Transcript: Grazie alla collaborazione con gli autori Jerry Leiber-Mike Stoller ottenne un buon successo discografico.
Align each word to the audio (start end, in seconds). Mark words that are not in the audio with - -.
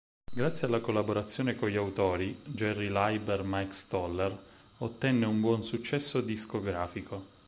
Grazie 0.33 0.65
alla 0.65 0.79
collaborazione 0.79 1.53
con 1.55 1.69
gli 1.69 1.75
autori 1.75 2.35
Jerry 2.45 2.87
Leiber-Mike 2.87 3.71
Stoller 3.71 4.35
ottenne 4.79 5.27
un 5.27 5.39
buon 5.39 5.63
successo 5.63 6.21
discografico. 6.21 7.23